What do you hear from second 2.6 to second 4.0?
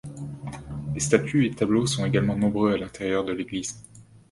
à l’intérieur de l’église.